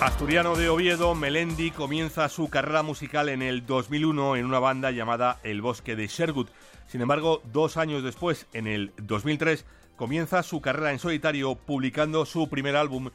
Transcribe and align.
Asturiano 0.00 0.56
de 0.56 0.68
Oviedo, 0.68 1.14
Melendi 1.14 1.70
comienza 1.70 2.28
su 2.28 2.48
carrera 2.48 2.82
musical 2.82 3.28
en 3.28 3.42
el 3.42 3.66
2001 3.66 4.36
en 4.36 4.44
una 4.44 4.58
banda 4.60 4.90
llamada 4.90 5.40
El 5.42 5.62
Bosque 5.62 5.96
de 5.96 6.06
Sherwood. 6.06 6.48
Sin 6.86 7.00
embargo, 7.00 7.42
dos 7.52 7.76
años 7.76 8.02
después, 8.02 8.46
en 8.52 8.66
el 8.66 8.92
2003, 8.98 9.64
comienza 9.96 10.42
su 10.42 10.60
carrera 10.60 10.92
en 10.92 10.98
solitario 10.98 11.56
publicando 11.56 12.24
su 12.24 12.48
primer 12.48 12.76
álbum 12.76 13.10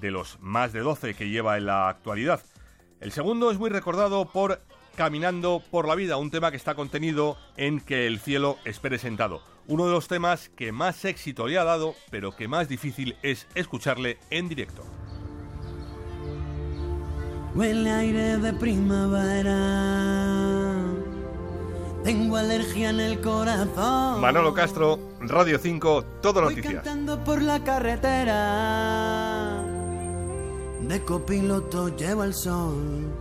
de 0.00 0.10
los 0.10 0.38
más 0.40 0.72
de 0.72 0.80
12 0.80 1.14
que 1.14 1.30
lleva 1.30 1.56
en 1.56 1.66
la 1.66 1.88
actualidad. 1.88 2.42
El 3.00 3.12
segundo 3.12 3.50
es 3.50 3.58
muy 3.58 3.70
recordado 3.70 4.26
por 4.26 4.60
Caminando 4.96 5.62
por 5.70 5.88
la 5.88 5.94
vida, 5.94 6.16
un 6.18 6.30
tema 6.30 6.50
que 6.50 6.56
está 6.56 6.74
contenido 6.74 7.36
en 7.56 7.80
Que 7.80 8.06
el 8.06 8.20
cielo 8.20 8.58
espere 8.64 8.98
sentado. 8.98 9.40
Uno 9.66 9.86
de 9.86 9.92
los 9.92 10.08
temas 10.08 10.48
que 10.50 10.72
más 10.72 11.04
éxito 11.04 11.46
le 11.46 11.58
ha 11.58 11.64
dado, 11.64 11.94
pero 12.10 12.36
que 12.36 12.48
más 12.48 12.68
difícil 12.68 13.16
es 13.22 13.46
escucharle 13.54 14.18
en 14.30 14.48
directo. 14.48 14.82
Huele 17.54 17.90
aire 17.90 18.38
de 18.38 18.52
primavera. 18.54 19.56
Tengo 22.02 22.36
alergia 22.36 22.90
en 22.90 23.00
el 23.00 23.20
corazón. 23.20 24.20
Manolo 24.20 24.52
Castro, 24.52 24.98
Radio 25.20 25.58
5, 25.58 26.04
Todo 26.20 26.42
Voy 26.42 26.56
Noticias. 26.56 26.82
cantando 26.82 27.22
por 27.22 27.40
la 27.40 27.62
carretera. 27.62 29.62
De 30.80 31.00
copiloto 31.04 31.96
llevo 31.96 32.24
el 32.24 32.34
sol. 32.34 33.12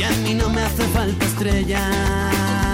Y 0.00 0.02
a 0.02 0.10
mí 0.22 0.32
no 0.32 0.48
me 0.48 0.62
hace 0.62 0.82
falta 0.84 1.26
estrella. 1.26 2.69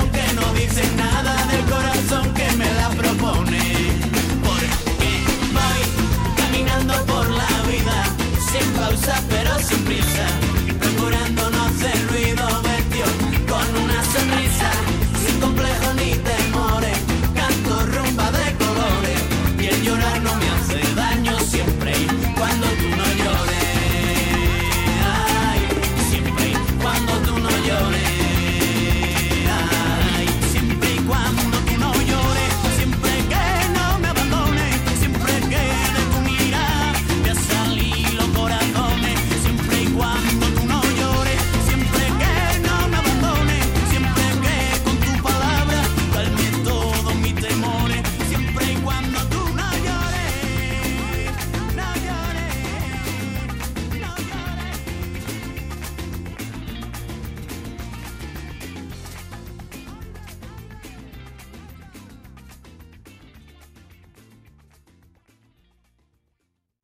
Que 0.00 0.32
no 0.34 0.52
dicen 0.54 0.96
nada 0.96 1.46
del 1.46 1.64
corazón 1.66 2.32
que 2.32 2.50
me 2.56 2.72
la 2.74 2.88
propone. 2.90 3.60
Porque 4.42 5.12
voy 5.52 6.34
caminando 6.34 6.94
por 7.04 7.28
la 7.28 7.62
vida, 7.70 8.04
sin 8.50 8.72
pausa 8.72 9.22
pero 9.28 9.58
sin 9.58 9.84
prisa. 9.84 10.61